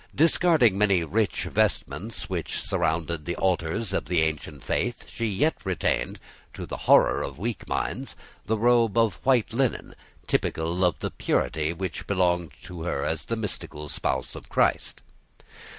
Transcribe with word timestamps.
Discarding 0.15 0.79
many 0.79 1.03
rich 1.03 1.43
vestments 1.43 2.27
which 2.27 2.59
surrounded 2.59 3.25
the 3.25 3.35
altars 3.35 3.93
of 3.93 4.05
the 4.05 4.21
ancient 4.21 4.63
faith, 4.63 5.07
she 5.07 5.27
yet 5.27 5.53
retained, 5.63 6.19
to 6.55 6.65
the 6.65 6.75
horror 6.89 7.21
of 7.21 7.37
weak 7.37 7.67
minds, 7.67 8.15
a 8.49 8.55
robe 8.57 8.97
of 8.97 9.23
white 9.23 9.53
linen, 9.53 9.93
typical 10.25 10.83
of 10.83 10.97
the 11.01 11.11
purity 11.11 11.71
which 11.71 12.07
belonged 12.07 12.53
to 12.63 12.81
her 12.81 13.05
as 13.05 13.25
the 13.25 13.35
mystical 13.37 13.89
spouse 13.89 14.33
of 14.33 14.49
Christ. 14.49 15.03